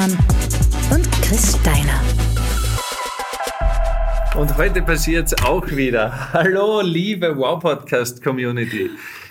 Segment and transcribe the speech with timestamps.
[0.00, 0.18] Zimmermann
[0.94, 2.00] und Chris Steiner.
[4.34, 6.32] Und heute passiert es auch wieder.
[6.32, 8.88] Hallo, liebe Wow Podcast Community.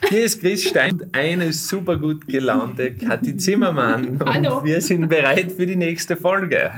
[0.10, 4.20] Hier ist Chris Stein und eine super gut gelaunte Kathi Zimmermann.
[4.24, 4.60] Hallo.
[4.60, 6.72] Und wir sind bereit für die nächste Folge.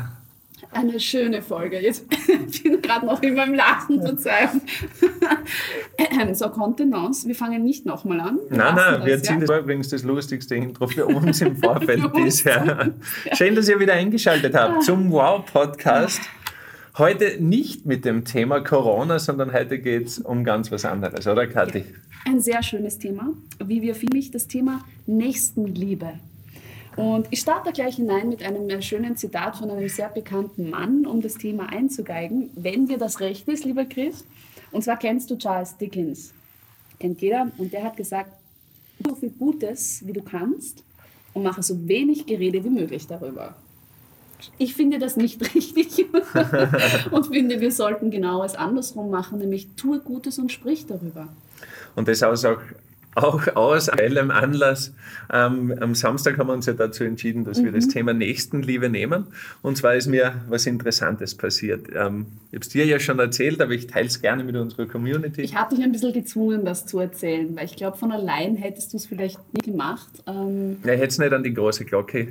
[0.74, 1.80] Eine schöne Folge.
[1.80, 2.06] Jetzt
[2.50, 4.62] ich bin gerade noch in meinem Lachen, Verzeihung.
[5.98, 7.28] Ähm, so, Kontenance.
[7.28, 8.40] Wir fangen nicht nochmal an.
[8.50, 9.46] Wir Nein, nein, wir das, ziehen ja?
[9.46, 12.94] das übrigens das lustigste Intro für uns im Vorfeld bisher.
[13.34, 16.22] Schön, dass ihr wieder eingeschaltet habt zum Wow Podcast.
[16.98, 21.48] Heute nicht mit dem Thema Corona, sondern heute geht es um ganz was anderes, oder
[21.48, 21.86] Kathi?
[22.26, 23.34] Ein sehr schönes Thema,
[23.64, 26.14] wie wir für mich das Thema Nächstenliebe.
[26.96, 31.06] Und ich starte gleich hinein mit einem äh, schönen Zitat von einem sehr bekannten Mann,
[31.06, 34.26] um das Thema einzugeigen, wenn dir das recht ist, lieber Chris.
[34.72, 36.34] Und zwar kennst du Charles Dickens.
[37.00, 37.52] Kennt jeder.
[37.58, 38.32] Und der hat gesagt,
[39.06, 40.84] so viel Gutes, wie du kannst
[41.34, 43.56] und mache so wenig Gerede wie möglich darüber.
[44.58, 46.06] Ich finde das nicht richtig
[47.12, 51.30] und finde, wir sollten genau es andersrum machen, nämlich tue Gutes und sprich darüber.
[51.96, 52.60] Und das aus auch,
[53.16, 54.94] auch aus aktuellem Anlass.
[55.32, 59.28] Ähm, am Samstag haben wir uns ja dazu entschieden, dass wir das Thema Nächstenliebe nehmen.
[59.62, 61.88] Und zwar ist mir was Interessantes passiert.
[61.90, 64.86] Ähm, ich habe es dir ja schon erzählt, aber ich teile es gerne mit unserer
[64.86, 65.42] Community.
[65.42, 68.94] Ich habe dich ein bisschen gezwungen, das zu erzählen, weil ich glaube, von allein hättest
[68.94, 70.10] du es vielleicht nie gemacht.
[70.28, 72.30] Ähm, Ja, ich hätte es nicht an die große Glocke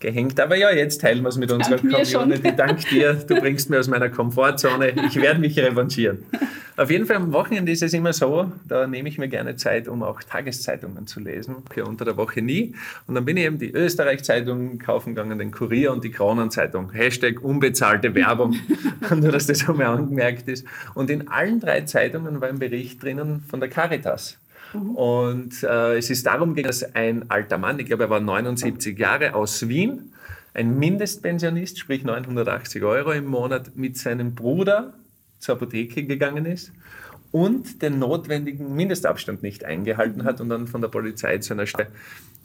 [0.00, 0.40] gehängt.
[0.40, 2.20] Aber ja, jetzt teilen wir es mit unserer schon.
[2.20, 2.52] Community.
[2.56, 3.14] Dank dir.
[3.14, 4.92] Du bringst mir aus meiner Komfortzone.
[5.06, 6.24] Ich werde mich revanchieren.
[6.76, 9.86] Auf jeden Fall am Wochenende ist es immer so, da nehme ich mir gerne Zeit,
[9.86, 11.56] um auch Tageszeitungen zu lesen.
[11.68, 12.74] Okay, unter der Woche nie.
[13.06, 16.90] Und dann bin ich eben die Österreich-Zeitung kaufen gegangen, den Kurier und die Kronenzeitung.
[16.92, 18.56] Hashtag unbezahlte Werbung.
[19.10, 20.64] Nur, dass das einmal angemerkt ist.
[20.94, 24.38] Und in allen drei Zeitungen war ein Bericht drinnen von der Caritas.
[24.72, 28.98] Und äh, es ist darum gegangen, dass ein alter Mann, ich glaube, er war 79
[28.98, 30.12] Jahre, aus Wien,
[30.54, 34.92] ein Mindestpensionist, sprich 980 Euro im Monat, mit seinem Bruder
[35.38, 36.72] zur Apotheke gegangen ist
[37.32, 41.88] und den notwendigen Mindestabstand nicht eingehalten hat und dann von der Polizei zu einer Stelle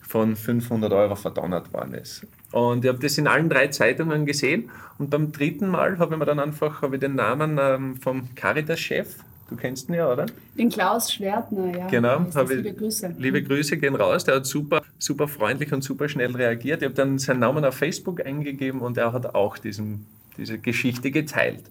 [0.02, 2.26] von 500 Euro verdonnert worden ist.
[2.52, 4.70] Und ich habe das in allen drei Zeitungen gesehen
[5.00, 9.16] und beim dritten Mal habe ich mir dann einfach ich den Namen ähm, vom Caritas-Chef,
[9.50, 10.26] du kennst ihn ja, oder?
[10.58, 11.88] den Klaus Schwertner, ja.
[11.88, 13.16] Genau, ich- liebe Grüße.
[13.18, 14.24] Liebe Grüße gehen raus.
[14.26, 16.82] Der hat super, super freundlich und super schnell reagiert.
[16.82, 20.06] Ich habe dann seinen Namen auf Facebook eingegeben und er hat auch diesen,
[20.38, 21.64] diese Geschichte geteilt.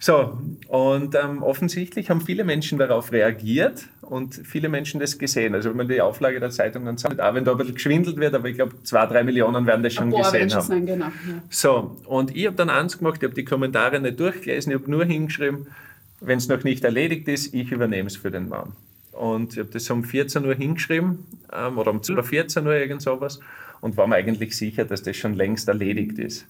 [0.00, 0.36] So,
[0.68, 5.54] und ähm, offensichtlich haben viele Menschen darauf reagiert und viele Menschen das gesehen.
[5.54, 8.34] Also wenn man die Auflage der Zeitung anschaut, auch wenn da ein bisschen geschwindelt wird,
[8.34, 10.66] aber ich glaube, zwei, drei Millionen werden das schon Boah, gesehen haben.
[10.66, 11.06] sein, genau.
[11.06, 11.12] Ja.
[11.48, 14.90] So, und ich habe dann eins gemacht, ich habe die Kommentare nicht durchgelesen, ich habe
[14.90, 15.68] nur hingeschrieben,
[16.24, 18.72] wenn es noch nicht erledigt ist, ich übernehme es für den Mann.
[19.12, 22.74] Und ich habe das um 14 Uhr hingeschrieben, ähm, oder um 12 Uhr 14 Uhr,
[22.74, 23.40] irgend sowas,
[23.80, 26.46] und war mir eigentlich sicher, dass das schon längst erledigt ist.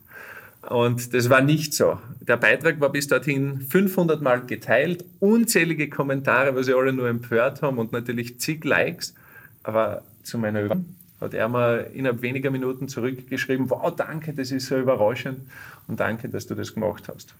[0.68, 1.98] Und das war nicht so.
[2.20, 7.60] Der Beitrag war bis dorthin 500 Mal geteilt, unzählige Kommentare, was sie alle nur empört
[7.60, 9.14] haben und natürlich zig Likes.
[9.62, 14.66] Aber zu meiner Überraschung hat er mir innerhalb weniger Minuten zurückgeschrieben, wow, danke, das ist
[14.66, 15.40] so überraschend
[15.86, 17.34] und danke, dass du das gemacht hast.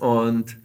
[0.00, 0.56] Und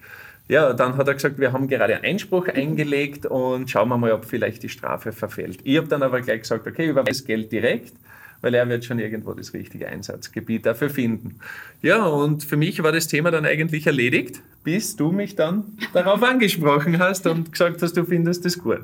[0.49, 4.25] ja, dann hat er gesagt, wir haben gerade Einspruch eingelegt und schauen wir mal, ob
[4.25, 5.59] vielleicht die Strafe verfällt.
[5.63, 7.93] Ich habe dann aber gleich gesagt, okay, überweise Geld direkt,
[8.41, 11.39] weil er wird schon irgendwo das richtige Einsatzgebiet dafür finden.
[11.81, 16.21] Ja, und für mich war das Thema dann eigentlich erledigt, bis du mich dann darauf
[16.23, 18.81] angesprochen hast und gesagt hast, du findest das gut.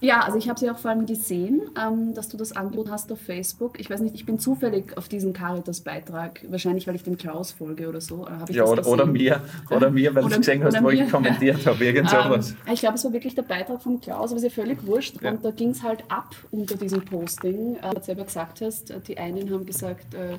[0.00, 3.12] Ja, also ich habe sie auch vor allem gesehen, ähm, dass du das angeboten hast
[3.12, 3.78] auf Facebook.
[3.78, 7.88] Ich weiß nicht, ich bin zufällig auf diesen Caritas-Beitrag, wahrscheinlich weil ich dem Klaus folge
[7.88, 8.26] oder so.
[8.26, 11.10] äh, ich Ja, oder, oder mir, oder mir, weil du gesehen hast, wo ich mir.
[11.10, 12.54] kommentiert habe, irgend sowas.
[12.66, 15.20] Ähm, ich glaube, es war wirklich der Beitrag von Klaus, aber ist ja völlig wurscht.
[15.20, 15.32] Ja.
[15.32, 17.76] Und da ging es halt ab unter diesem Posting.
[17.76, 20.38] Äh, du selber gesagt hast, die einen haben gesagt, äh,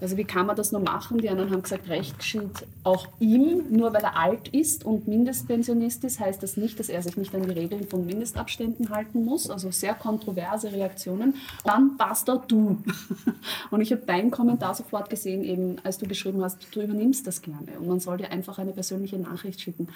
[0.00, 1.18] also wie kann man das nur machen?
[1.18, 6.04] Die anderen haben gesagt, Recht geschieht auch ihm, nur weil er alt ist und Mindestpensionist
[6.04, 9.50] ist, heißt das nicht, dass er sich nicht an die Regeln von Mindestabständen halten muss.
[9.50, 11.34] Also sehr kontroverse Reaktionen.
[11.64, 12.82] Dann passt da du.
[13.70, 17.42] Und ich habe deinen Kommentar sofort gesehen, eben als du geschrieben hast, du übernimmst das
[17.42, 19.88] gerne und man soll dir einfach eine persönliche Nachricht schicken.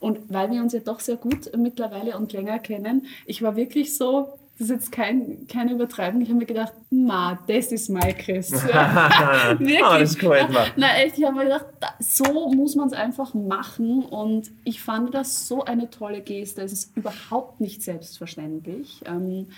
[0.00, 3.96] Und weil wir uns ja doch sehr gut mittlerweile und länger kennen, ich war wirklich
[3.96, 8.16] so, das ist jetzt kein, keine Übertreibung, ich habe mir gedacht, ma, das ist mein
[8.16, 8.52] Chris.
[8.62, 9.82] Wirklich.
[9.82, 10.66] Ah, das gefällt mir.
[10.76, 14.80] Na echt, ich habe mir gedacht, da, so muss man es einfach machen und ich
[14.80, 16.62] fand das so eine tolle Geste.
[16.62, 19.02] Es ist überhaupt nicht selbstverständlich.
[19.06, 19.48] Ähm,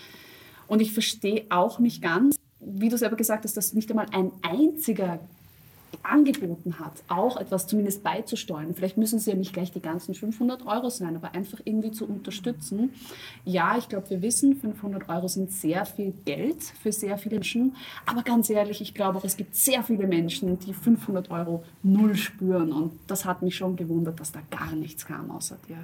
[0.67, 4.33] und ich verstehe auch nicht ganz, wie du selber gesagt hast, dass nicht einmal ein
[4.43, 5.21] einziger
[6.03, 8.75] angeboten hat, auch etwas zumindest beizusteuern.
[8.75, 12.07] Vielleicht müssen es ja nicht gleich die ganzen 500 Euro sein, aber einfach irgendwie zu
[12.07, 12.91] unterstützen.
[13.45, 17.75] Ja, ich glaube, wir wissen, 500 Euro sind sehr viel Geld für sehr viele Menschen.
[18.07, 22.17] Aber ganz ehrlich, ich glaube auch, es gibt sehr viele Menschen, die 500 Euro null
[22.17, 22.73] spüren.
[22.73, 25.79] Und das hat mich schon gewundert, dass da gar nichts kam außer dir.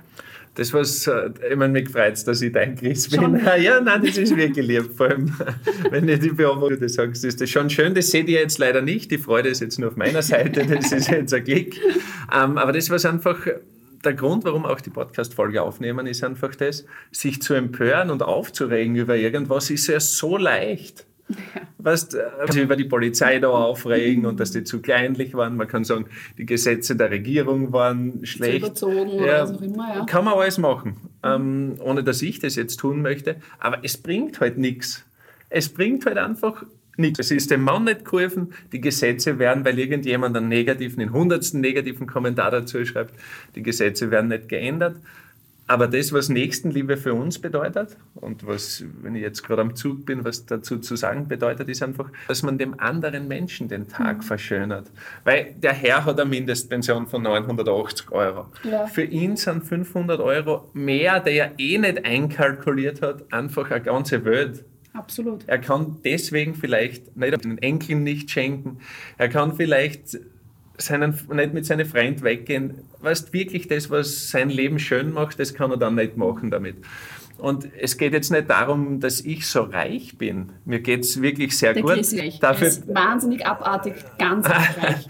[0.54, 3.40] Das was, äh, ich meine, mich freut dass ich dein Chris bin.
[3.62, 4.90] Ja, nein, das ist wirklich lieb.
[4.96, 5.32] Vor allem,
[5.90, 7.94] wenn ich die Beobachtung sagst, ist das schon schön.
[7.94, 9.10] Das seht ihr jetzt leider nicht.
[9.10, 10.66] Die Freude ist jetzt nur auf meiner Seite.
[10.66, 11.80] Das ist jetzt ein Klick.
[12.34, 13.46] Ähm, aber das, was einfach
[14.04, 18.96] der Grund, warum auch die Podcast-Folge aufnehmen, ist einfach das, sich zu empören und aufzuregen
[18.96, 21.06] über irgendwas, ist ja so leicht.
[21.28, 21.36] Ja.
[21.78, 25.56] Weißt, also über die Polizei da aufregen und dass die zu kleinlich waren.
[25.56, 26.06] Man kann sagen,
[26.36, 28.76] die Gesetze der Regierung waren schlecht.
[28.76, 29.94] Zu überzogen ja, oder was auch immer.
[29.94, 30.04] Ja.
[30.04, 33.36] Kann man alles machen, ähm, ohne dass ich das jetzt tun möchte.
[33.58, 35.04] Aber es bringt halt nichts.
[35.48, 36.64] Es bringt halt einfach
[36.96, 37.18] nichts.
[37.18, 38.52] Es ist dem Mann nicht geholfen.
[38.72, 43.14] Die Gesetze werden, weil irgendjemand einen negativen, den hundertsten negativen Kommentar dazu schreibt,
[43.54, 44.96] die Gesetze werden nicht geändert.
[45.68, 50.04] Aber das, was Nächstenliebe für uns bedeutet und was, wenn ich jetzt gerade am Zug
[50.04, 54.18] bin, was dazu zu sagen bedeutet, ist einfach, dass man dem anderen Menschen den Tag
[54.18, 54.22] mhm.
[54.22, 54.90] verschönert.
[55.24, 58.46] Weil der Herr hat eine Mindestpension von 980 Euro.
[58.64, 58.86] Ja.
[58.86, 64.24] Für ihn sind 500 Euro mehr, der er eh nicht einkalkuliert hat, einfach eine ganze
[64.24, 64.64] Welt.
[64.94, 65.44] Absolut.
[65.46, 68.78] Er kann deswegen vielleicht nicht den Enkeln nicht schenken.
[69.16, 70.18] Er kann vielleicht
[70.76, 72.74] seinen, nicht mit seinen Freunden weggehen.
[73.00, 76.76] Weißt wirklich das, was sein Leben schön macht, das kann er dann nicht machen damit.
[77.38, 80.52] Und es geht jetzt nicht darum, dass ich so reich bin.
[80.64, 81.94] Mir geht es wirklich sehr Der gut.
[81.94, 85.08] Chris Dafür ist wahnsinnig abartig, ganz reich.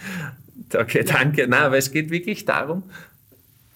[0.74, 1.46] okay, danke.
[1.46, 2.84] Nein, aber es geht wirklich darum,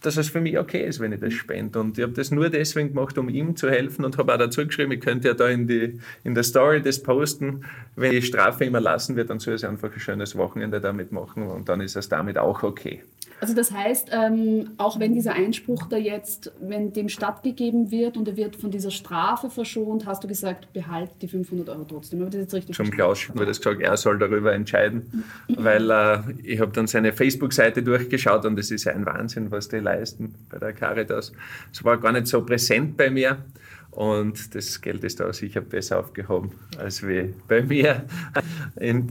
[0.06, 1.80] dass es für mich okay ist, wenn ich das spende.
[1.80, 4.64] Und ich habe das nur deswegen gemacht, um ihm zu helfen und habe auch dazu
[4.64, 7.64] geschrieben, ich könnte ja da in, die, in der Story das posten,
[7.96, 11.48] wenn die Strafe ihm erlassen wird, dann soll er einfach ein schönes Wochenende damit machen
[11.48, 13.02] und dann ist es damit auch okay.
[13.40, 18.26] Also das heißt, ähm, auch wenn dieser Einspruch da jetzt, wenn dem stattgegeben wird und
[18.28, 22.20] er wird von dieser Strafe verschont, hast du gesagt, behalt die 500 Euro trotzdem.
[22.20, 26.18] Habe das jetzt richtig Zum Klaus wurde das gesagt, er soll darüber entscheiden, weil äh,
[26.42, 30.58] ich habe dann seine Facebook-Seite durchgeschaut und es ist ein Wahnsinn, was die leisten bei
[30.58, 31.32] der Caritas.
[31.72, 33.38] Es war gar nicht so präsent bei mir.
[33.96, 38.04] Und das Geld ist da sicher besser aufgehoben als wie bei mir.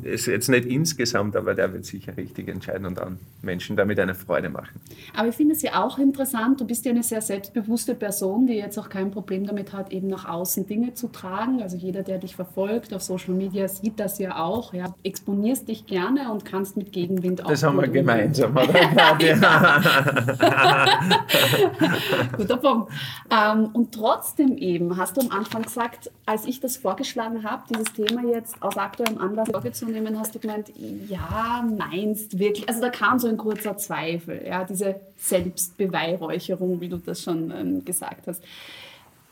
[0.04, 4.14] Ist jetzt nicht insgesamt, aber der wird sicher richtig entscheiden und dann Menschen damit eine
[4.14, 4.80] Freude machen.
[5.18, 8.54] Aber ich finde es ja auch interessant, du bist ja eine sehr selbstbewusste Person, die
[8.54, 11.64] jetzt auch kein Problem damit hat, eben nach außen Dinge zu tragen.
[11.64, 14.72] Also jeder, der dich verfolgt auf Social Media, sieht das ja auch.
[14.72, 14.94] Ja.
[15.02, 17.50] Exponierst dich gerne und kannst mit Gegenwind auch.
[17.50, 18.68] Das haben wir gemeinsam, oder?
[22.38, 22.92] Guter Punkt.
[23.31, 27.63] Ähm, und trotzdem eben eben, hast du am Anfang gesagt, als ich das vorgeschlagen habe,
[27.69, 30.72] dieses Thema jetzt aus aktuellem Anlass vorzunehmen, hast du gemeint,
[31.07, 32.68] ja, meinst wirklich.
[32.68, 37.86] Also da kam so ein kurzer Zweifel, ja, diese Selbstbeweihräucherung, wie du das schon ähm,
[37.86, 38.44] gesagt hast.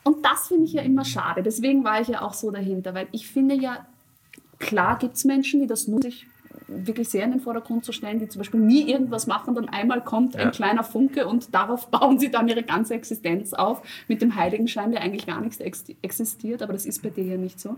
[0.02, 1.42] Und das finde ich ja immer schade.
[1.42, 3.86] Deswegen war ich ja auch so dahinter, weil ich finde ja,
[4.58, 6.26] klar gibt es Menschen, die das nur sich
[6.68, 10.02] wirklich sehr in den Vordergrund zu stellen, die zum Beispiel nie irgendwas machen, dann einmal
[10.02, 10.40] kommt ja.
[10.40, 14.92] ein kleiner Funke und darauf bauen sie dann ihre ganze Existenz auf mit dem Heiligenschein,
[14.92, 15.60] der eigentlich gar nichts
[16.02, 17.76] existiert, aber das ist bei dir ja nicht so.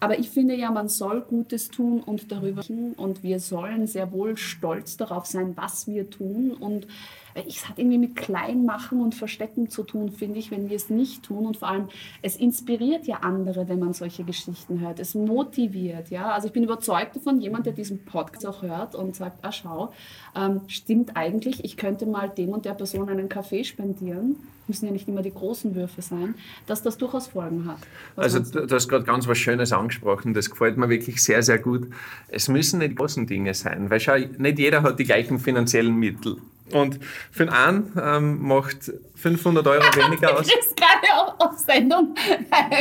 [0.00, 2.62] Aber ich finde ja, man soll Gutes tun und darüber
[2.96, 6.88] und wir sollen sehr wohl stolz darauf sein, was wir tun und
[7.34, 11.22] es hat irgendwie mit Kleinmachen und Verstecken zu tun, finde ich, wenn wir es nicht
[11.24, 11.46] tun.
[11.46, 11.88] Und vor allem,
[12.22, 15.00] es inspiriert ja andere, wenn man solche Geschichten hört.
[15.00, 16.30] Es motiviert, ja.
[16.32, 19.92] Also ich bin überzeugt davon, jemand, der diesen Podcast auch hört und sagt, ah schau,
[20.36, 24.36] ähm, stimmt eigentlich, ich könnte mal dem und der Person einen Kaffee spendieren
[24.68, 26.34] müssen ja nicht immer die großen Würfe sein,
[26.66, 27.78] dass das durchaus Folgen hat.
[28.16, 28.66] Was also du?
[28.66, 31.88] du hast gerade ganz was Schönes angesprochen, das gefällt mir wirklich sehr, sehr gut.
[32.28, 36.38] Es müssen nicht großen Dinge sein, weil schau, nicht jeder hat die gleichen finanziellen Mittel.
[36.72, 36.98] Und
[37.30, 40.46] für den einen ähm, macht 500 Euro weniger aus.
[40.46, 42.14] Du bist gerade auch auf Sendung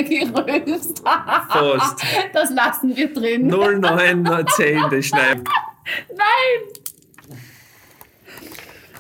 [0.08, 1.00] gerülpst.
[1.04, 2.02] Fast.
[2.34, 3.48] Das lassen wir drin.
[3.48, 5.44] 0910, das schneiden.
[6.10, 6.82] Nein!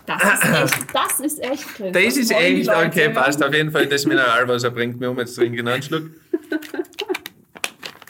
[0.05, 1.79] Das ist echt, das ist echt.
[1.79, 3.43] Das, das ist echt, okay, passt.
[3.43, 6.03] Auf jeden Fall das Mineralwasser bringt mir um, jetzt trinken einen Schluck.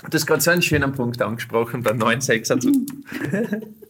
[0.09, 3.61] Du hast gerade so einen schönen Punkt angesprochen, bei 9,6.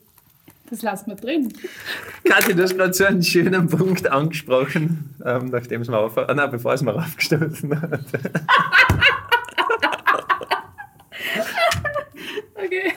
[0.71, 1.51] Das lassen wir drin.
[2.23, 6.33] Kathi, du hast gerade so einen schönen Punkt angesprochen, ähm, nachdem es mir auf, ah,
[6.33, 8.05] nein, bevor es mir aufgestoßen hat.
[12.55, 12.93] okay.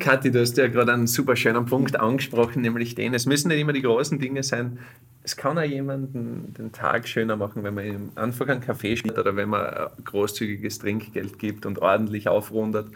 [0.00, 3.60] Kathi, du hast ja gerade einen super schönen Punkt angesprochen, nämlich den, es müssen nicht
[3.60, 4.80] immer die großen Dinge sein.
[5.22, 9.18] Es kann auch jemanden den Tag schöner machen, wenn man ihm einfach einen Kaffee schmiert
[9.18, 12.88] oder wenn man großzügiges Trinkgeld gibt und ordentlich aufrundet.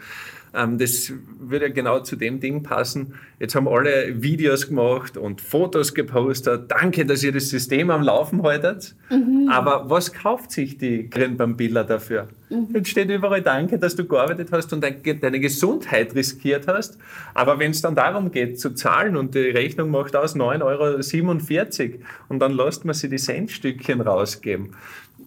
[0.53, 3.13] Ähm, das würde genau zu dem Ding passen.
[3.39, 6.69] Jetzt haben alle Videos gemacht und Fotos gepostet.
[6.69, 8.95] Danke, dass ihr das System am Laufen haltet.
[9.09, 9.49] Mhm.
[9.49, 12.27] Aber was kauft sich die Grünbambilla dafür?
[12.49, 12.67] Mhm.
[12.73, 16.97] Jetzt steht überall Danke, dass du gearbeitet hast und deine Gesundheit riskiert hast.
[17.33, 21.99] Aber wenn es dann darum geht, zu zahlen und die Rechnung macht aus 9,47 Euro
[22.29, 24.75] und dann lässt man sie die Centstückchen rausgeben,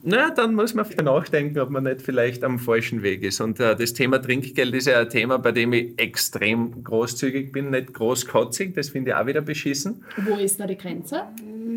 [0.05, 3.41] na, dann muss man nachdenken, ob man nicht vielleicht am falschen Weg ist.
[3.41, 7.71] Und äh, das Thema Trinkgeld ist ja ein Thema, bei dem ich extrem großzügig bin,
[7.71, 8.75] nicht großkotzig.
[8.75, 10.05] Das finde ich auch wieder beschissen.
[10.19, 11.23] Wo ist da die Grenze?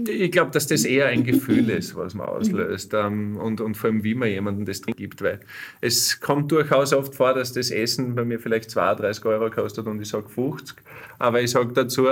[0.07, 2.93] Ich glaube, dass das eher ein Gefühl ist, was man auslöst.
[2.93, 5.21] Ähm, und, und vor allem, wie man jemandem das Trinken gibt.
[5.21, 5.39] Weil
[5.81, 10.01] es kommt durchaus oft vor, dass das Essen bei mir vielleicht 32 Euro kostet und
[10.01, 10.77] ich sage 50.
[11.19, 12.07] Aber ich sage dazu,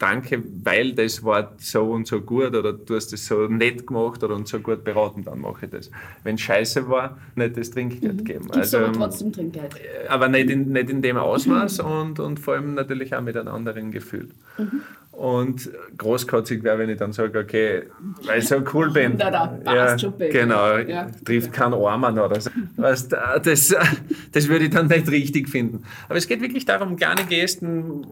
[0.00, 4.24] danke, weil das war so und so gut oder du hast das so nett gemacht
[4.24, 5.90] oder und so gut beraten, dann mache ich das.
[6.24, 8.24] Wenn scheiße war, nicht das Trinkgeld mhm.
[8.24, 8.44] geben.
[8.44, 9.76] Gibst also, aber trotzdem Trinkgeld.
[9.76, 11.90] Äh, aber nicht in, nicht in dem Ausmaß mhm.
[11.90, 14.30] und, und vor allem natürlich auch mit einem anderen Gefühl.
[14.58, 14.82] Mhm.
[15.20, 17.82] Und großkotzig wäre, wenn ich dann sage, okay,
[18.24, 19.18] weil ich so cool bin.
[19.20, 21.10] Da, da, ja, schon genau, ja.
[21.26, 22.48] trifft keinen Armen oder so.
[22.76, 23.74] Weißt, das,
[24.32, 25.84] das würde ich dann nicht richtig finden.
[26.08, 28.06] Aber es geht wirklich darum, kleine Gesten,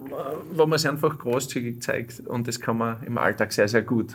[0.52, 2.20] wo man es einfach großzügig zeigt.
[2.26, 4.14] Und das kann man im Alltag sehr, sehr gut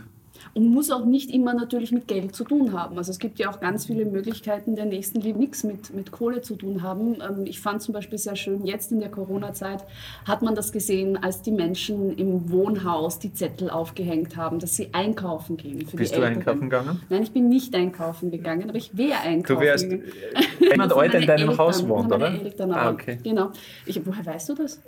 [0.53, 2.97] und muss auch nicht immer natürlich mit Geld zu tun haben.
[2.97, 6.55] Also es gibt ja auch ganz viele Möglichkeiten der Nächstenliebe, nichts mit, mit Kohle zu
[6.55, 7.15] tun haben.
[7.21, 9.83] Ähm, ich fand zum Beispiel sehr schön, jetzt in der Corona-Zeit
[10.25, 14.89] hat man das gesehen, als die Menschen im Wohnhaus die Zettel aufgehängt haben, dass sie
[14.93, 15.85] einkaufen gehen.
[15.93, 17.01] Bist du einkaufen gegangen?
[17.09, 20.11] Nein, ich bin nicht einkaufen gegangen, aber ich wäre einkaufen Du wärst gegangen.
[20.59, 22.31] jemand heute in deinem Eltern, Haus wohnt, oder?
[22.33, 23.17] Eltern, ah, okay.
[23.23, 23.51] Genau.
[23.85, 24.81] Ich, woher weißt du das?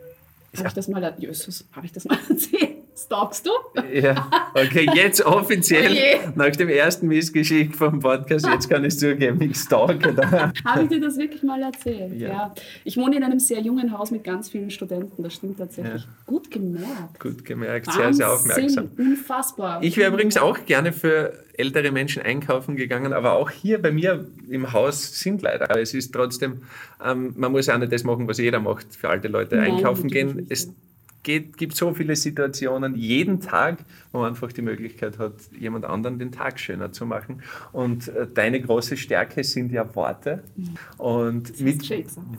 [0.60, 2.76] Habe ich das mal, Jesus, habe ich das mal erzählt?
[2.98, 3.52] Stalkst du?
[3.94, 9.42] Ja, okay, jetzt offiziell oh nach dem ersten Missgeschick vom Podcast, jetzt kann ich zugeben,
[9.42, 10.54] ich stalke da.
[10.64, 12.14] Habe ich dir das wirklich mal erzählt?
[12.18, 12.28] Ja.
[12.28, 12.56] ja.
[12.86, 16.04] Ich wohne in einem sehr jungen Haus mit ganz vielen Studenten, das stimmt tatsächlich.
[16.04, 16.10] Ja.
[16.26, 17.20] Gut gemerkt.
[17.20, 18.90] Gut gemerkt, sehr, sehr aufmerksam.
[18.98, 19.84] Unfassbar.
[19.84, 24.28] Ich wäre übrigens auch gerne für ältere Menschen einkaufen gegangen, aber auch hier bei mir
[24.50, 25.70] im Haus sind leider.
[25.70, 26.64] Aber es ist trotzdem,
[27.04, 30.10] ähm, man muss auch nicht das machen, was jeder macht, für alte Leute Nein, einkaufen
[30.10, 30.46] gehen.
[30.50, 30.70] Es
[31.26, 33.80] geht, gibt so viele Situationen jeden Tag,
[34.14, 37.42] wo man einfach die Möglichkeit hat, jemand anderen den Tag schöner zu machen.
[37.74, 40.44] Und äh, deine große Stärke sind ja Worte.
[40.98, 41.90] Und mit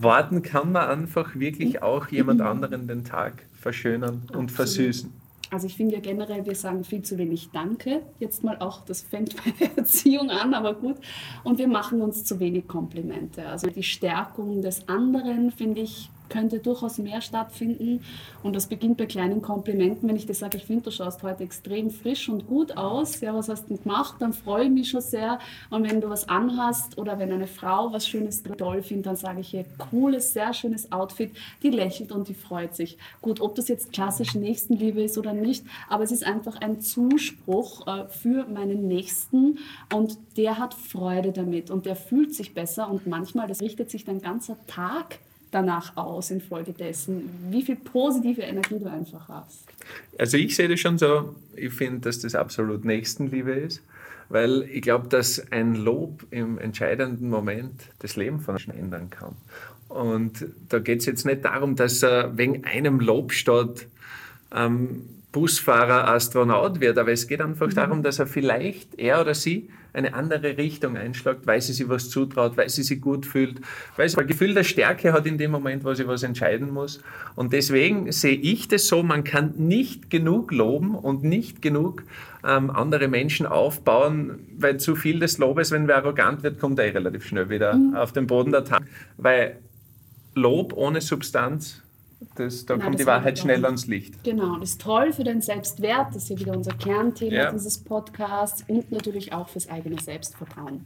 [0.00, 4.50] Worten kann man einfach wirklich auch jemand anderen den Tag verschönern und Absolut.
[4.52, 5.25] versüßen.
[5.50, 8.02] Also ich finde ja generell, wir sagen viel zu wenig Danke.
[8.18, 10.96] Jetzt mal auch, das fängt bei der Erziehung an, aber gut.
[11.44, 13.46] Und wir machen uns zu wenig Komplimente.
[13.48, 18.02] Also die Stärkung des anderen, finde ich, könnte durchaus mehr stattfinden.
[18.42, 20.08] Und das beginnt bei kleinen Komplimenten.
[20.08, 23.34] Wenn ich dir sage, ich finde, du schaust heute extrem frisch und gut aus, ja,
[23.34, 25.38] was hast du gemacht, dann freue ich mich schon sehr.
[25.70, 29.40] Und wenn du was anhast oder wenn eine Frau was Schönes toll findet, dann sage
[29.40, 32.98] ich ihr, cooles, sehr schönes Outfit, die lächelt und die freut sich.
[33.22, 37.86] Gut, ob das jetzt klassisch Nächstenliebe ist oder nicht, aber es ist einfach ein Zuspruch
[37.86, 39.58] äh, für meinen Nächsten
[39.94, 44.04] und der hat Freude damit und der fühlt sich besser und manchmal, das richtet sich
[44.04, 45.18] dein ganzer Tag
[45.56, 49.64] danach aus infolgedessen, wie viel positive Energie du einfach hast?
[50.18, 53.82] Also ich sehe das schon so, ich finde, dass das absolut Nächstenliebe ist,
[54.28, 59.34] weil ich glaube, dass ein Lob im entscheidenden Moment das Leben von Menschen ändern kann.
[59.88, 63.86] Und da geht es jetzt nicht darum, dass er wegen einem Lob statt
[64.54, 67.74] ähm, Busfahrer Astronaut wird, aber es geht einfach mhm.
[67.74, 72.10] darum, dass er vielleicht, er oder sie, eine andere Richtung einschlägt, weil sie sich was
[72.10, 73.60] zutraut, weil sie sich gut fühlt,
[73.96, 77.00] weil sie ein Gefühl der Stärke hat in dem Moment, wo sie was entscheiden muss.
[77.34, 82.02] Und deswegen sehe ich das so, man kann nicht genug loben und nicht genug
[82.44, 86.92] ähm, andere Menschen aufbauen, weil zu viel des Lobes, wenn wer arrogant wird, kommt er
[86.94, 87.94] relativ schnell wieder mhm.
[87.94, 88.82] auf den Boden der Tat.
[89.16, 89.58] Weil
[90.34, 91.82] Lob ohne Substanz
[92.34, 94.22] das, da Nein, kommt die Wahrheit schnell ans Licht.
[94.24, 97.52] Genau, das ist toll für den Selbstwert, das ist ja wieder unser Kernthema ja.
[97.52, 100.84] dieses Podcasts und natürlich auch fürs eigene Selbstvertrauen.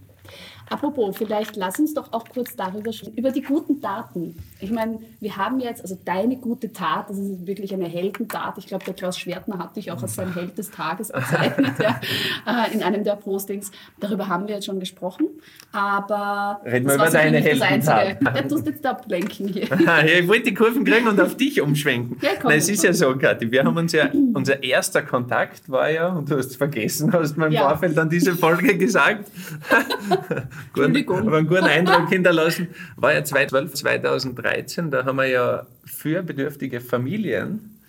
[0.70, 4.36] Apropos, vielleicht lass uns doch auch kurz darüber sprechen, über die guten Taten.
[4.60, 8.56] Ich meine, wir haben jetzt, also deine gute Tat, das ist wirklich eine Heldentat.
[8.56, 12.00] Ich glaube, der Klaus Schwertner hat dich auch als sein Held des Tages bezeichnet ja,
[12.46, 13.72] äh, in einem der Postings.
[13.98, 15.26] Darüber haben wir jetzt schon gesprochen.
[15.72, 18.18] Aber reden wir über deine Heldentat.
[18.20, 19.64] Du tust jetzt ablenken hier.
[20.04, 22.16] ich wollte die Kurven kriegen und auf dich umschwenken.
[22.22, 25.68] Ja, komm, Nein, es ist ja so, Kathi, wir haben uns ja, unser erster Kontakt
[25.68, 27.62] war ja, und du hast es vergessen, hast mir im ja.
[27.62, 29.28] Vorfeld an diese Folge gesagt.
[30.68, 31.26] Entschuldigung.
[31.26, 32.68] aber einen guten Eindruck hinterlassen.
[32.96, 37.79] War ja 2012, 2013, da haben wir ja für bedürftige Familien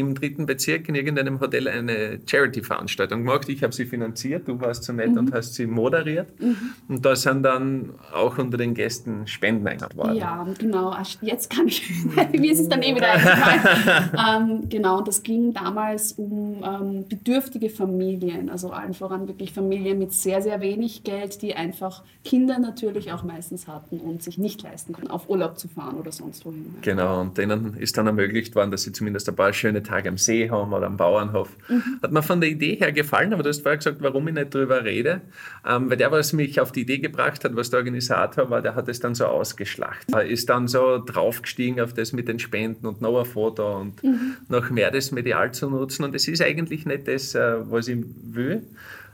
[0.00, 3.48] im dritten Bezirk in irgendeinem Hotel eine Charity-Veranstaltung gemacht.
[3.48, 5.18] Ich habe sie finanziert, du warst so nett mhm.
[5.18, 6.28] und hast sie moderiert.
[6.40, 6.56] Mhm.
[6.88, 10.16] Und da sind dann auch unter den Gästen Spenden eingebracht worden.
[10.16, 10.96] Ja, genau.
[11.20, 11.88] Jetzt kann ich,
[12.32, 14.10] mir ist es dann eh wieder eingefallen.
[14.62, 19.98] ähm, genau, und das ging damals um ähm, bedürftige Familien, also allen voran wirklich Familien
[19.98, 24.62] mit sehr, sehr wenig Geld, die einfach Kinder natürlich auch meistens hatten und sich nicht
[24.62, 26.74] leisten können, auf Urlaub zu fahren oder sonst wohin.
[26.82, 30.18] Genau, und denen ist dann ermöglicht worden, dass sie zumindest ein paar schöne Tage am
[30.18, 31.48] See haben oder am Bauernhof.
[31.68, 32.00] Mhm.
[32.02, 34.54] Hat mir von der Idee her gefallen, aber du hast vorher gesagt, warum ich nicht
[34.54, 35.20] darüber rede.
[35.68, 38.74] Ähm, weil der, was mich auf die Idee gebracht hat, was der Organisator war, der
[38.74, 40.14] hat es dann so ausgeschlachtet.
[40.14, 44.02] Er ist dann so draufgestiegen auf das mit den Spenden und noch ein Foto und
[44.02, 44.36] mhm.
[44.48, 46.04] noch mehr das medial zu nutzen.
[46.04, 48.62] Und das ist eigentlich nicht das, äh, was ich will.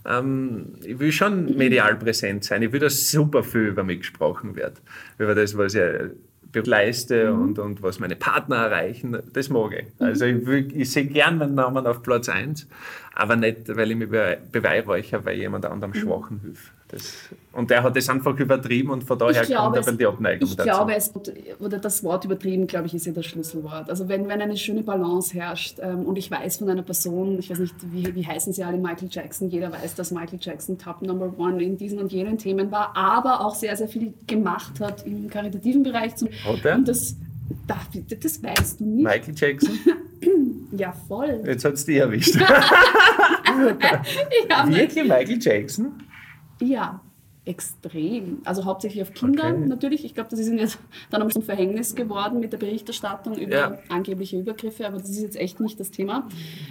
[0.06, 2.62] Ähm, ich will schon medial präsent sein.
[2.62, 4.80] Ich will, dass super viel über mich gesprochen wird.
[5.18, 5.83] Über das, was ich
[6.65, 7.43] leiste mhm.
[7.43, 9.87] und, und was meine Partner erreichen, das mag ich.
[9.99, 12.67] Also ich, ich sehe gern meinen Namen auf Platz 1,
[13.16, 16.00] aber nicht, weil ich mich beweihräuchere, weil jemand anderem mhm.
[16.00, 16.73] Schwachen hilft.
[16.88, 20.49] Das, und der hat das einfach übertrieben und von daher glaube, kommt aber die Abneigung
[20.49, 20.68] ich dazu.
[20.68, 21.12] glaube, es,
[21.58, 23.90] oder das Wort übertrieben, glaube ich, ist ja das Schlüsselwort.
[23.90, 27.50] Also wenn, wenn eine schöne Balance herrscht ähm, und ich weiß von einer Person, ich
[27.50, 31.02] weiß nicht, wie, wie heißen sie alle, Michael Jackson, jeder weiß, dass Michael Jackson Top
[31.02, 35.04] Number One in diesen und jenen Themen war, aber auch sehr, sehr viel gemacht hat
[35.06, 36.14] im karitativen Bereich.
[36.14, 36.76] Zum, hat er?
[36.76, 37.16] Und das,
[37.67, 39.05] das, das weißt du nicht.
[39.05, 39.79] Michael Jackson?
[40.76, 41.43] ja, voll.
[41.47, 42.35] Jetzt hat es dich erwischt.
[44.67, 45.93] Wirklich Michael Jackson?
[46.61, 47.00] Ja,
[47.45, 48.41] extrem.
[48.45, 49.67] Also hauptsächlich auf Kinder okay.
[49.67, 50.05] natürlich.
[50.05, 50.79] Ich glaube, das ist jetzt
[51.11, 53.79] dann zum Verhängnis geworden mit der Berichterstattung über ja.
[53.88, 56.29] angebliche Übergriffe, aber das ist jetzt echt nicht das Thema.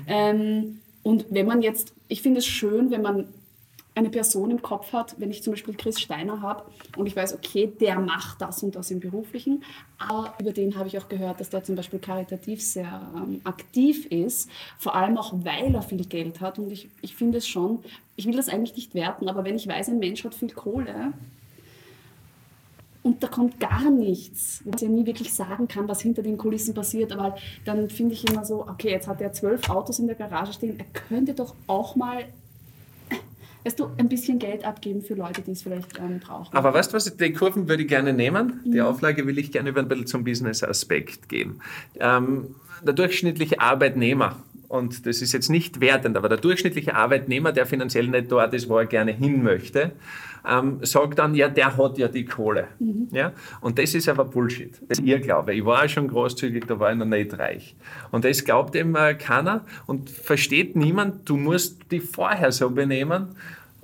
[0.08, 3.28] Ähm, und wenn man jetzt, ich finde es schön, wenn man
[3.96, 6.66] eine Person im Kopf hat, wenn ich zum Beispiel Chris Steiner habe
[6.98, 9.64] und ich weiß, okay, der macht das und das im Beruflichen,
[9.98, 14.06] aber über den habe ich auch gehört, dass der zum Beispiel karitativ sehr ähm, aktiv
[14.08, 17.80] ist, vor allem auch, weil er viel Geld hat und ich, ich finde es schon,
[18.18, 21.14] ich will das eigentlich nicht werten, aber wenn ich weiß, ein Mensch hat viel Kohle,
[23.02, 26.40] und da kommt gar nichts, wo man ja nie wirklich sagen kann, was hinter den
[26.40, 27.12] Kulissen passiert.
[27.12, 30.54] Aber dann finde ich immer so, okay, jetzt hat er zwölf Autos in der Garage
[30.54, 32.26] stehen, er könnte doch auch mal
[33.66, 36.56] weißt du, ein bisschen Geld abgeben für Leute, die es vielleicht ähm, brauchen.
[36.56, 38.62] Aber weißt du was, die Kurven würde ich gerne nehmen.
[38.64, 38.86] Die mhm.
[38.86, 41.62] Auflage will ich gerne über ein bisschen zum Business-Aspekt gehen.
[42.00, 47.66] Ähm, der durchschnittliche Arbeitnehmer, und das ist jetzt nicht wertend, aber der durchschnittliche Arbeitnehmer, der
[47.66, 49.92] finanziell nicht dort ist, wo er gerne hin möchte,
[50.48, 52.68] ähm, sagt dann, ja, der hat ja die Kohle.
[52.80, 53.08] Mhm.
[53.12, 53.34] Ja?
[53.62, 54.74] Und das ist aber Bullshit.
[54.88, 55.54] Das ist ihr Glaube.
[55.54, 57.76] Ich war schon großzügig, da war ich noch nicht reich.
[58.12, 63.36] Und das glaubt eben äh, keiner und versteht niemand, du musst die vorher so benehmen,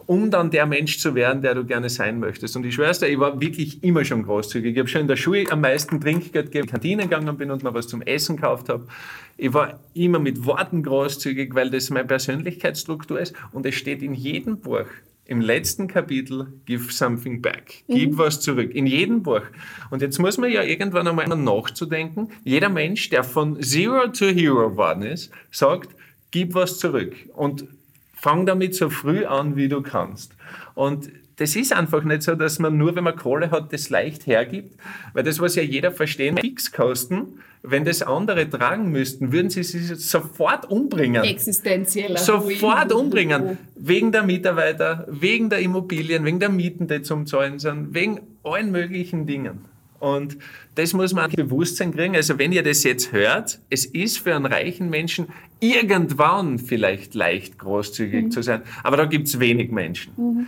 [0.06, 2.56] um dann der Mensch zu werden, der du gerne sein möchtest.
[2.56, 4.74] Und ich schwör's dir, ich war wirklich immer schon großzügig.
[4.74, 7.52] Ich habe schon in der Schule am meisten Trinkgeld gegeben, in die Kantine gegangen bin
[7.52, 8.88] und mir was zum Essen gekauft habe.
[9.38, 13.34] Ich war immer mit Worten großzügig, weil das meine Persönlichkeitsstruktur ist.
[13.52, 14.86] Und es steht in jedem Buch,
[15.26, 17.84] im letzten Kapitel, give something back.
[17.88, 18.18] Gib mhm.
[18.18, 18.76] was zurück.
[18.76, 19.44] In jedem Buch.
[19.90, 22.30] Und jetzt muss man ja irgendwann einmal nachzudenken.
[22.44, 25.96] Jeder Mensch, der von Zero to Hero geworden ist, sagt,
[26.32, 27.16] gib was zurück.
[27.34, 27.66] Und
[28.22, 30.36] fang damit so früh an, wie du kannst.
[30.76, 34.28] Und das ist einfach nicht so, dass man nur, wenn man Kohle hat, das leicht
[34.28, 34.80] hergibt,
[35.14, 39.88] weil das, was ja jeder verstehen, Fixkosten, wenn das andere tragen müssten, würden sie sich
[40.08, 41.24] sofort umbringen.
[41.24, 42.20] Existenzieller.
[42.20, 43.58] Sofort umbringen.
[43.76, 48.72] Wegen der Mitarbeiter, wegen der Immobilien, wegen der Mieten, die zum Zahlen sind, wegen allen
[48.72, 49.66] möglichen Dingen.
[50.02, 50.38] Und
[50.76, 52.16] das muss man Bewusstsein kriegen.
[52.16, 55.28] Also wenn ihr das jetzt hört, es ist für einen reichen Menschen
[55.60, 58.32] irgendwann vielleicht leicht großzügig mhm.
[58.32, 60.14] zu sein, aber da gibt es wenig Menschen.
[60.18, 60.48] Mhm.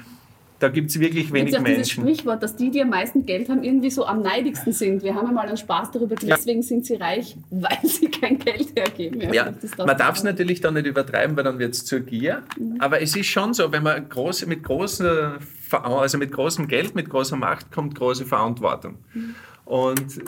[0.64, 1.76] Da gibt es wirklich wenig Menschen.
[1.76, 5.04] Dieses Sprichwort, dass die, die am meisten Geld haben, irgendwie so am neidigsten sind.
[5.04, 6.38] Wir haben einmal einen Spaß darüber, ja.
[6.38, 9.22] deswegen sind sie reich, weil sie kein Geld hergeben.
[9.22, 9.54] Ja, ja.
[9.86, 12.44] man darf es natürlich dann nicht übertreiben, weil dann wird es zur Gier.
[12.58, 12.78] Mhm.
[12.80, 15.38] Aber es ist schon so, wenn man groß, mit, großer,
[15.74, 18.96] also mit großem Geld, mit großer Macht kommt große Verantwortung.
[19.14, 19.36] Mhm.
[19.66, 20.22] Und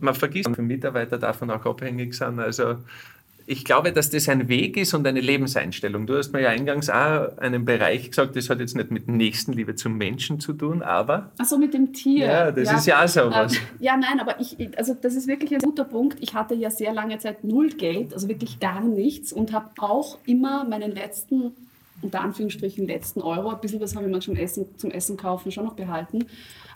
[0.00, 2.38] man vergisst, dass Mitarbeiter davon auch abhängig sind.
[2.38, 2.76] Also
[3.46, 6.06] ich glaube, dass das ein Weg ist und eine Lebenseinstellung.
[6.06, 9.74] Du hast mir ja eingangs auch einen Bereich gesagt, das hat jetzt nicht mit Nächstenliebe
[9.74, 11.30] zum Menschen zu tun, aber.
[11.38, 12.26] Ach so, mit dem Tier.
[12.26, 12.76] Ja, das ja.
[12.76, 13.54] ist ja auch so was.
[13.54, 16.16] Ähm, ja, nein, aber ich, also das ist wirklich ein guter Punkt.
[16.20, 20.18] Ich hatte ja sehr lange Zeit null Geld, also wirklich gar nichts und habe auch
[20.24, 21.52] immer meinen letzten
[22.04, 25.50] unter Anführungsstrichen letzten Euro, ein bisschen was habe ich mir zum Essen, zum Essen kaufen
[25.50, 26.26] schon noch behalten,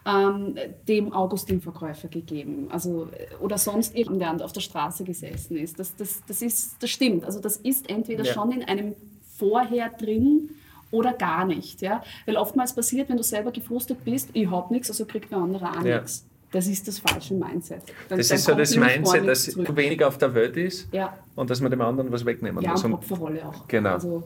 [0.06, 0.56] ähm,
[0.88, 2.68] dem Augustin-Verkäufer gegeben.
[2.70, 3.08] Also,
[3.40, 5.78] oder sonst irgendjemand, der auf der Straße gesessen ist.
[5.78, 7.24] Das, das, das, ist, das stimmt.
[7.24, 8.32] Also das ist entweder ja.
[8.32, 8.94] schon in einem
[9.36, 10.50] Vorher drin
[10.90, 11.82] oder gar nicht.
[11.82, 12.02] Ja?
[12.26, 15.70] Weil oftmals passiert, wenn du selber gefrustet bist, ich habe nichts, also kriegt der andere
[15.70, 15.98] auch ja.
[15.98, 16.24] nichts.
[16.50, 17.82] das ist das falsche Mindset.
[18.08, 19.76] Dann, Das dann ist so das Mindset, dass zurück.
[19.76, 22.84] weniger auf der Welt ist Ja, und dass man dem anderen was wegnehmen ja muss.
[22.84, 23.68] Und Opferrolle auch.
[23.68, 23.90] Genau.
[23.90, 24.24] Also,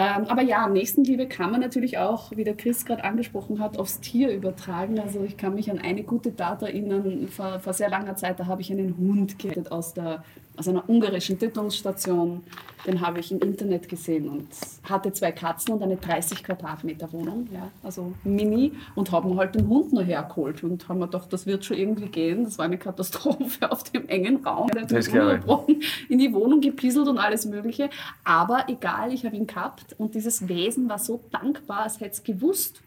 [0.00, 3.98] ähm, aber ja, Nächstenliebe kann man natürlich auch, wie der Chris gerade angesprochen hat, aufs
[3.98, 5.00] Tier übertragen.
[5.00, 8.46] Also ich kann mich an eine gute Tat erinnern, vor, vor sehr langer Zeit, da
[8.46, 10.22] habe ich einen Hund gerettet aus, der,
[10.58, 12.42] aus einer ungarischen Tötungsstation.
[12.86, 14.48] Den habe ich im Internet gesehen und
[14.88, 19.68] hatte zwei Katzen und eine 30 Quadratmeter Wohnung, ja, also mini, und haben halt den
[19.68, 22.44] Hund nur hergeholt und haben mir gedacht, das wird schon irgendwie gehen.
[22.44, 24.68] Das war eine Katastrophe auf dem engen Raum.
[24.68, 27.90] Der Das ununterbrochen in die Wohnung gepieselt und alles Mögliche.
[28.24, 32.22] Aber egal, ich habe ihn gehabt und dieses Wesen war so dankbar, als hätte es
[32.22, 32.80] gewusst,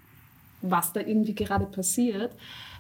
[0.62, 2.32] was da irgendwie gerade passiert,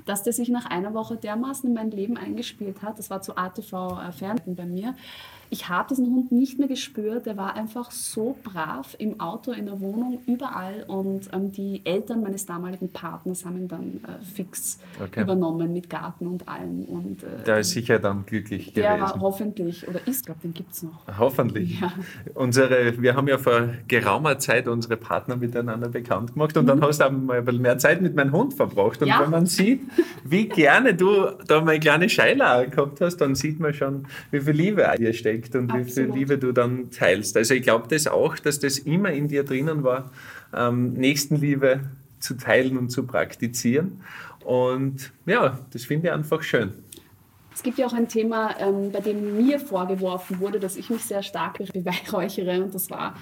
[0.06, 3.00] dass der sich nach einer Woche dermaßen in mein Leben eingespielt hat.
[3.00, 3.74] Das war zu ATV
[4.08, 4.96] äh, Fernsehen bei mir.
[5.54, 7.26] Ich habe diesen Hund nicht mehr gespürt.
[7.26, 10.86] Der war einfach so brav im Auto, in der Wohnung, überall.
[10.88, 15.22] Und ähm, die Eltern meines damaligen Partners haben ihn dann äh, fix Okay.
[15.24, 16.86] übernommen mit Garten und allem.
[16.86, 19.22] Und, äh, der ist sicher dann glücklich der war gewesen.
[19.22, 21.06] hoffentlich, oder ist, glaube den gibt es noch.
[21.20, 21.82] Hoffentlich.
[21.82, 21.92] Ja.
[22.34, 27.00] Unsere, wir haben ja vor geraumer Zeit unsere Partner miteinander bekannt gemacht und dann hast
[27.02, 29.02] du auch mal ein bisschen mehr Zeit mit meinem Hund verbracht.
[29.02, 29.14] Und Mhm.
[29.16, 29.20] Ja.
[29.22, 29.82] wenn man sieht,
[30.24, 34.40] wie gerne du da mal eine kleine Scheile gehabt hast, dann sieht man schon, wie
[34.40, 36.16] viel Liebe in dir steckt und wie viel Absolut.
[36.16, 37.36] Liebe du dann teilst.
[37.38, 40.12] Also ich glaube das auch, dass das immer in dir drinnen war,
[40.56, 41.82] ähm, Nächstenliebe
[42.20, 44.02] zu teilen und zu praktizieren.
[44.44, 46.74] Und ja, das finde ich einfach schön.
[47.54, 51.04] Es gibt ja auch ein Thema, ähm, bei dem mir vorgeworfen wurde, dass ich mich
[51.04, 52.64] sehr stark beweihräuchere.
[52.64, 53.16] Und das war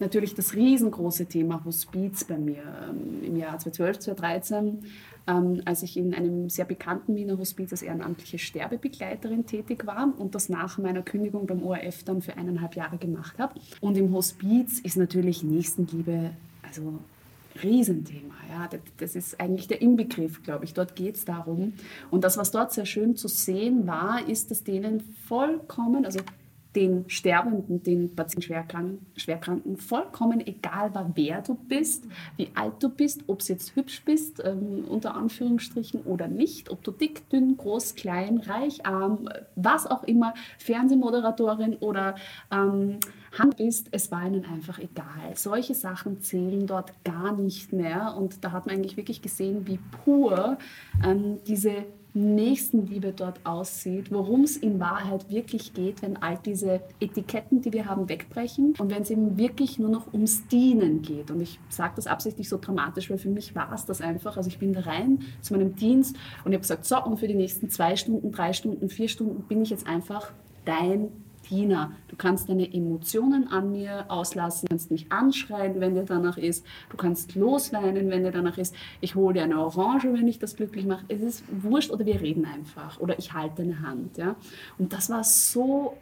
[0.00, 4.78] natürlich das riesengroße Thema Hospiz bei mir ähm, im Jahr 2012, 2013,
[5.26, 10.34] ähm, als ich in einem sehr bekannten Wiener Hospiz als ehrenamtliche Sterbebegleiterin tätig war und
[10.34, 13.54] das nach meiner Kündigung beim ORF dann für eineinhalb Jahre gemacht habe.
[13.80, 16.30] Und im Hospiz ist natürlich Nächstenliebe,
[16.62, 16.98] also
[17.62, 18.34] Riesenthema.
[18.48, 18.68] Ja.
[18.68, 20.74] Das- Das ist eigentlich der Inbegriff, glaube ich.
[20.74, 21.72] Dort geht es darum.
[22.10, 26.20] Und das, was dort sehr schön zu sehen war, ist, dass denen vollkommen, also
[26.76, 32.04] den Sterbenden, den Patienten, Schwerkranken, Schwerkranken, vollkommen egal war, wer du bist,
[32.36, 36.82] wie alt du bist, ob du jetzt hübsch bist, ähm, unter Anführungsstrichen, oder nicht, ob
[36.84, 42.14] du dick, dünn, groß, klein, reich, arm, was auch immer, Fernsehmoderatorin oder
[42.52, 42.98] ähm,
[43.38, 45.36] Hand bist, es war ihnen einfach egal.
[45.36, 48.16] Solche Sachen zählen dort gar nicht mehr.
[48.16, 50.58] Und da hat man eigentlich wirklich gesehen, wie pur
[51.04, 57.60] ähm, diese Nächstenliebe dort aussieht, worum es in Wahrheit wirklich geht, wenn all diese Etiketten,
[57.60, 61.30] die wir haben, wegbrechen und wenn es eben wirklich nur noch ums Dienen geht.
[61.30, 64.36] Und ich sage das absichtlich so dramatisch, weil für mich war es das einfach.
[64.36, 67.28] Also ich bin da rein zu meinem Dienst und ich habe gesagt, so, und für
[67.28, 70.32] die nächsten zwei Stunden, drei Stunden, vier Stunden bin ich jetzt einfach
[70.64, 71.08] dein
[71.50, 71.92] Diener.
[72.08, 76.64] Du kannst deine Emotionen an mir auslassen, du kannst mich anschreien, wenn dir danach ist,
[76.88, 80.56] du kannst losweinen, wenn dir danach ist, ich hole dir eine Orange, wenn ich das
[80.56, 81.04] glücklich mache.
[81.08, 84.16] Es ist wurscht oder wir reden einfach oder ich halte deine Hand.
[84.16, 84.36] Ja?
[84.78, 85.96] Und das war so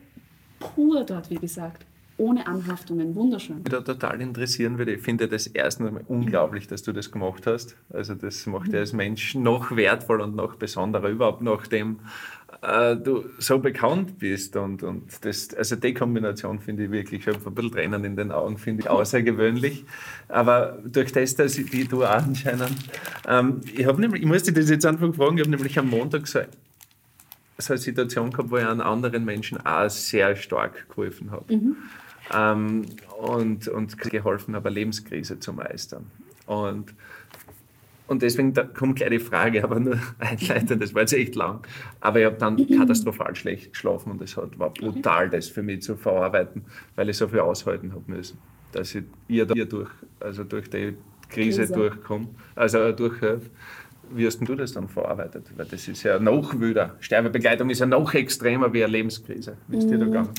[0.60, 1.87] pur dort, wie gesagt,
[2.18, 3.56] ohne Anhaftungen, wunderschön.
[3.58, 4.94] mich da total interessieren würde.
[4.94, 7.76] Ich finde das erstens unglaublich, dass du das gemacht hast.
[7.90, 12.00] Also das macht dich als Mensch noch wertvoll und noch besonderer, überhaupt nachdem
[12.60, 14.56] äh, du so bekannt bist.
[14.56, 18.16] Und, und das, also die Kombination finde ich wirklich, ich habe ein bisschen Tränen in
[18.16, 19.84] den Augen, finde ich außergewöhnlich.
[20.28, 22.74] Aber durch das, dass ich die du anscheinend,
[23.28, 26.26] ähm, ich, nämlich, ich muss dich das jetzt einfach fragen, ich habe nämlich am Montag
[26.26, 26.40] so
[27.60, 31.52] so eine Situation gehabt, wo ich einem anderen Menschen auch sehr stark geholfen habe.
[32.34, 32.84] Ähm,
[33.18, 36.06] und, und geholfen habe, eine Lebenskrise zu meistern.
[36.46, 36.94] Und,
[38.06, 41.66] und deswegen da kommt gleich die Frage, aber nur einleitend, das war jetzt echt lang.
[42.00, 45.82] Aber ich habe dann katastrophal schlecht geschlafen und es hat, war brutal, das für mich
[45.82, 46.64] zu verarbeiten,
[46.96, 48.38] weil ich so viel aushalten habe müssen.
[48.72, 50.94] Dass ich ihr, ihr durch, also durch die
[51.28, 51.74] Krise, Krise.
[51.74, 53.50] durchkomme, also durchhelfe.
[54.10, 55.50] Wie hast denn du das dann verarbeitet?
[55.56, 56.96] Weil das ist ja noch wilder.
[57.00, 59.58] Sterbebegleitung ist ja noch extremer wie eine Lebenskrise.
[59.66, 60.30] Wie ist dir da gegangen?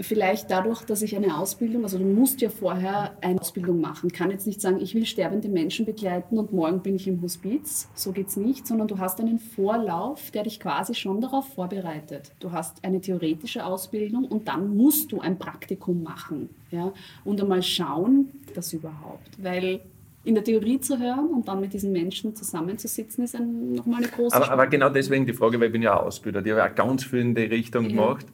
[0.00, 4.08] Vielleicht dadurch, dass ich eine Ausbildung, also du musst ja vorher eine Ausbildung machen.
[4.08, 7.20] Ich kann jetzt nicht sagen, ich will sterbende Menschen begleiten und morgen bin ich im
[7.22, 7.88] Hospiz.
[7.94, 12.32] So geht es nicht, sondern du hast einen Vorlauf, der dich quasi schon darauf vorbereitet.
[12.40, 16.48] Du hast eine theoretische Ausbildung und dann musst du ein Praktikum machen.
[16.70, 16.92] Ja?
[17.24, 19.42] Und einmal schauen, das überhaupt.
[19.42, 19.80] Weil
[20.24, 24.08] in der Theorie zu hören und dann mit diesen Menschen zusammenzusitzen, ist ein, nochmal eine
[24.08, 26.74] große Aber, aber genau deswegen die Frage, weil ich bin ja Ausbilder, die habe auch
[26.74, 27.90] ganz viel in die Richtung Ja.
[27.90, 28.26] gemacht.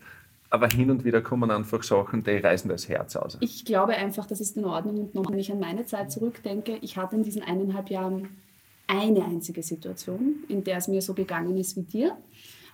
[0.50, 3.36] Aber hin und wieder kommen einfach Sachen, die reißen das Herz aus.
[3.40, 5.10] Ich glaube einfach, das ist in Ordnung.
[5.12, 8.28] Und wenn ich an meine Zeit zurückdenke, ich hatte in diesen eineinhalb Jahren
[8.86, 12.16] eine einzige Situation, in der es mir so gegangen ist wie dir.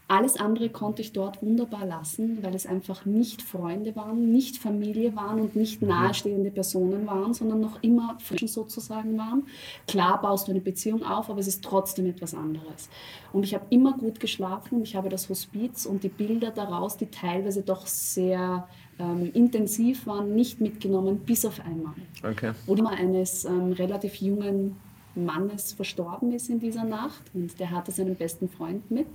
[0.07, 5.17] Alles andere konnte ich dort wunderbar lassen, weil es einfach nicht Freunde waren, nicht Familie
[5.17, 5.89] waren und nicht Mhm.
[5.89, 9.45] nahestehende Personen waren, sondern noch immer Frischen sozusagen waren.
[9.89, 12.91] Klar baust du eine Beziehung auf, aber es ist trotzdem etwas anderes.
[13.33, 14.83] Und ich habe immer gut geschlafen.
[14.83, 20.35] Ich habe das Hospiz und die Bilder daraus, die teilweise doch sehr ähm, intensiv waren,
[20.35, 22.53] nicht mitgenommen, bis auf einmal Okay.
[22.67, 24.77] wo Mama eines ähm, relativ jungen
[25.17, 29.07] Mannes verstorben ist in dieser Nacht und der hatte seinen besten Freund mit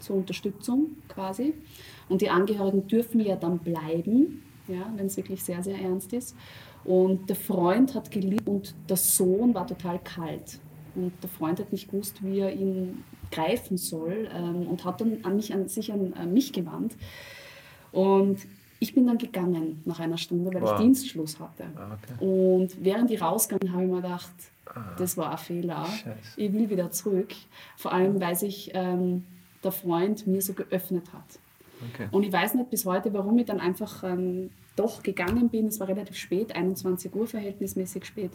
[0.00, 1.54] zur Unterstützung quasi
[2.08, 6.34] und die Angehörigen dürfen ja dann bleiben, ja, wenn es wirklich sehr, sehr ernst ist
[6.84, 10.60] und der Freund hat geliebt und der Sohn war total kalt
[10.94, 15.18] und der Freund hat nicht gewusst, wie er ihn greifen soll ähm, und hat dann
[15.24, 16.96] an mich, an, sich an äh, mich gewandt
[17.92, 18.38] und
[18.80, 20.72] ich bin dann gegangen nach einer Stunde, weil Wow.
[20.74, 21.64] ich Dienstschluss hatte.
[21.74, 22.24] Ah, okay.
[22.24, 24.30] Und während die rausgegangen, habe ich mir gedacht,
[24.66, 24.94] Ah.
[24.98, 25.84] das war ein Fehler.
[25.86, 26.14] Scheiße.
[26.36, 27.34] Ich will wieder zurück.
[27.76, 29.24] Vor allem, weil sich ähm,
[29.64, 31.38] der Freund mir so geöffnet hat.
[31.94, 32.08] Okay.
[32.10, 35.66] Und ich weiß nicht bis heute, warum ich dann einfach ähm, doch gegangen bin.
[35.66, 38.32] Es war relativ spät, 21 Uhr verhältnismäßig spät.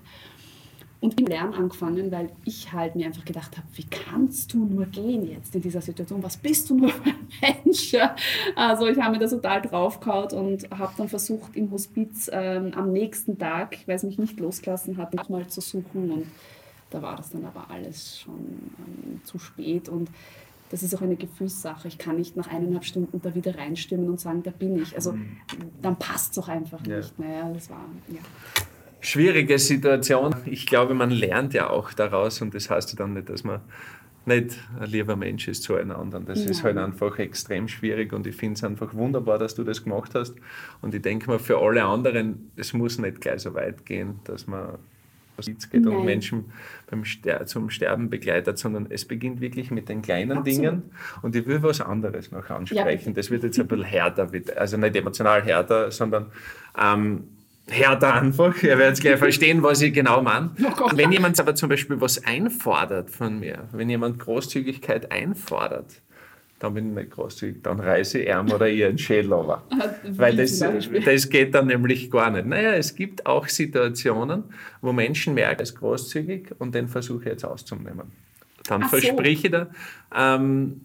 [0.99, 4.86] Und im Lernen angefangen, weil ich halt mir einfach gedacht habe, wie kannst du nur
[4.86, 6.23] gehen jetzt in dieser Situation?
[6.23, 7.27] Was bist du nur für ein
[7.65, 7.93] Mensch?
[8.55, 12.93] Also ich habe mir da total draufgehauen und habe dann versucht, im Hospiz ähm, am
[12.93, 16.09] nächsten Tag, weil es mich nicht losgelassen hat, nochmal zu suchen.
[16.09, 16.27] Und
[16.89, 19.89] da war das dann aber alles schon ähm, zu spät.
[19.89, 20.09] Und
[20.69, 21.88] das ist auch eine Gefühlssache.
[21.88, 24.95] Ich kann nicht nach eineinhalb Stunden da wieder reinstimmen und sagen, da bin ich.
[24.95, 25.15] Also
[25.82, 26.97] dann passt es auch einfach Ja.
[26.97, 27.19] nicht.
[27.19, 28.19] Naja, das war, ja.
[29.02, 30.36] Schwierige Situation.
[30.45, 33.60] Ich glaube, man lernt ja auch daraus und das heißt ja dann nicht, dass man
[34.26, 36.21] nicht ein lieber Mensch ist zueinander.
[36.21, 36.78] Das ist Nein.
[36.78, 40.36] halt einfach extrem schwierig und ich finde es einfach wunderbar, dass du das gemacht hast.
[40.82, 44.47] Und ich denke mal, für alle anderen, es muss nicht gleich so weit gehen, dass
[44.47, 44.78] man
[45.38, 46.06] was geht Nein.
[46.06, 46.46] Menschen
[46.89, 50.48] beim Ster zum Sterben begleitet, sondern es beginnt wirklich mit den kleinen Absolut.
[50.48, 50.84] Dingen
[51.22, 53.10] und ich will was anderes noch ansprechen.
[53.10, 53.13] Ja.
[53.13, 56.28] Das wird jetzt ein bisschen härter, also nicht emotional härter, sondern
[56.80, 57.28] ähm,
[57.67, 58.62] härter einfach.
[58.63, 60.52] Ihr werdet gleich verstehen, was ich genau meine.
[60.93, 66.02] Wenn jemand aber zum Beispiel was einfordert von mir, wenn jemand Großzügigkeit einfordert,
[66.63, 70.63] dann bin ich nicht großzügig, dann reiße ich ihm oder ihr einen Schädel Weil das,
[71.04, 72.45] das geht dann nämlich gar nicht.
[72.45, 74.45] Naja, es gibt auch Situationen,
[74.82, 78.13] wo Menschen merken, es ist großzügig und den versuche ich jetzt auszunehmen.
[78.65, 78.97] Dann Ach so.
[78.97, 79.67] verspreche ich dir,
[80.15, 80.80] ähm,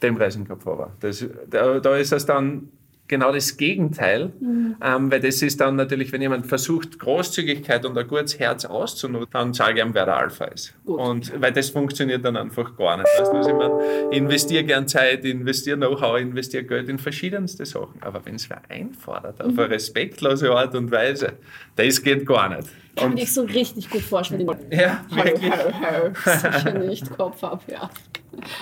[0.00, 0.90] dem reiße ich den Kopf.
[1.00, 2.68] Das, da, da ist es dann
[3.10, 4.76] genau das Gegenteil, Mhm.
[4.82, 9.28] ähm, weil das ist dann natürlich, wenn jemand versucht, Großzügigkeit und ein gutes Herz auszunutzen,
[9.32, 10.72] dann sage ich ihm, wer der Alpha ist.
[10.86, 10.98] Gut.
[10.98, 13.06] Und weil das funktioniert dann einfach gar nicht.
[13.18, 13.78] Weißt du, was ich meine?
[14.10, 18.00] Ich investiere gern Zeit, ich investiere Know-how, ich investiere Geld in verschiedenste Sachen.
[18.00, 19.58] Aber wenn es wer einfordert, auf Mhm.
[19.58, 21.34] eine respektlose Art und Weise,
[21.76, 22.68] das geht gar nicht.
[22.96, 24.48] Kann Und, dich so richtig gut vorstellen.
[24.70, 25.50] ja, Hallo, wirklich.
[25.50, 26.12] hallo, hallo.
[26.24, 27.88] Sicher nicht, Kopf ab, ja.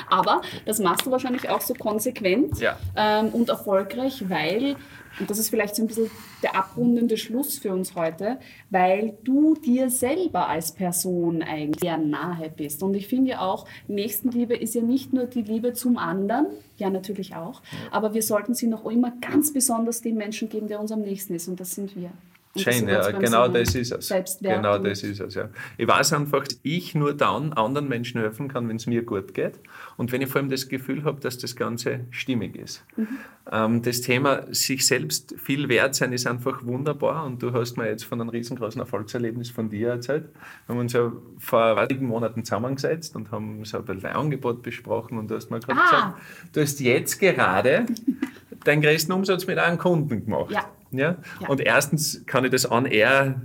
[0.09, 2.79] Aber das machst du wahrscheinlich auch so konsequent Ja.
[2.97, 4.77] ähm, und erfolgreich, weil,
[5.21, 6.11] und das ist vielleicht so ein bisschen
[6.43, 8.39] der abrundende Schluss für uns heute,
[8.71, 12.83] weil du dir selber als Person eigentlich sehr nahe bist.
[12.83, 16.91] Und ich finde ja auch, Nächstenliebe ist ja nicht nur die Liebe zum anderen, ja
[16.91, 20.93] natürlich auch, aber wir sollten sie noch immer ganz besonders dem Menschen geben, der uns
[20.93, 21.49] am nächsten ist.
[21.49, 22.11] Und das sind wir.
[22.55, 24.39] Wir ja, genau das ist es.
[24.41, 25.49] Genau das ist es, ja.
[25.77, 29.35] Ich weiß einfach, dass ich nur dann anderen Menschen helfen kann, wenn es mir gut
[29.35, 29.61] geht
[29.97, 32.85] und wenn ich vor allem das Gefühl habe, dass das Ganze stimmig ist.
[32.97, 33.09] Mhm.
[33.53, 37.89] Ähm, das Thema sich selbst viel wert sein ist einfach wunderbar und du hast mir
[37.89, 40.29] jetzt von einem riesengroßen Erfolgserlebnis von dir erzählt.
[40.67, 45.31] Wir haben uns ja vor einigen Monaten zusammengesetzt und haben so ein Angebot besprochen und
[45.31, 45.85] du hast mir gerade Ah.
[45.85, 46.21] gesagt,
[46.57, 47.87] du hast jetzt gerade
[48.65, 50.51] deinen größten Umsatz mit einem Kunden gemacht.
[50.51, 50.65] Ja.
[50.90, 51.16] Ja?
[51.40, 51.48] Ja.
[51.48, 53.40] Und erstens kann ich das on air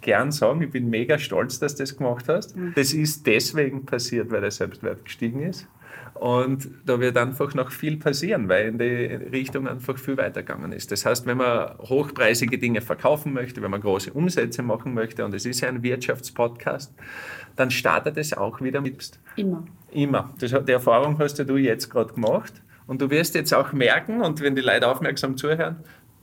[0.00, 2.56] gern sagen, ich bin mega stolz, dass du das gemacht hast.
[2.56, 2.72] Mhm.
[2.74, 5.66] Das ist deswegen passiert, weil der Selbstwert gestiegen ist.
[6.14, 10.92] Und da wird einfach noch viel passieren, weil in die Richtung einfach viel weitergegangen ist.
[10.92, 15.32] Das heißt, wenn man hochpreisige Dinge verkaufen möchte, wenn man große Umsätze machen möchte, und
[15.34, 16.92] es ist ja ein Wirtschaftspodcast,
[17.56, 19.64] dann startet es auch wieder mit Immer.
[19.92, 20.34] Immer.
[20.38, 22.52] Das, die Erfahrung hast ja du jetzt gerade gemacht.
[22.86, 25.76] Und du wirst jetzt auch merken, und wenn die Leute aufmerksam zuhören,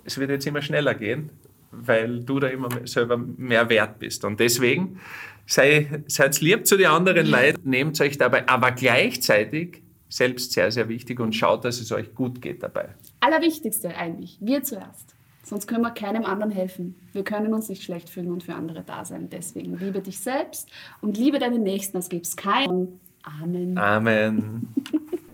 [0.07, 1.29] es wird jetzt immer schneller gehen,
[1.71, 4.23] weil du da immer selber mehr wert bist.
[4.25, 4.99] Und deswegen
[5.45, 10.87] sei, seid lieb zu den anderen Leuten, nehmt euch dabei, aber gleichzeitig selbst sehr, sehr
[10.87, 12.89] wichtig und schaut, dass es euch gut geht dabei.
[13.19, 15.13] Allerwichtigste eigentlich, wir zuerst.
[15.43, 16.95] Sonst können wir keinem anderen helfen.
[17.13, 19.29] Wir können uns nicht schlecht fühlen und für andere da sein.
[19.29, 20.69] Deswegen liebe dich selbst
[21.01, 21.97] und liebe deinen Nächsten.
[21.97, 22.99] Es gibt keinen.
[23.23, 23.77] Amen.
[23.77, 24.67] Amen.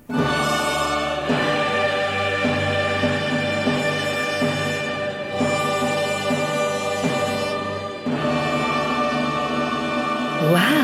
[10.44, 10.83] Wow.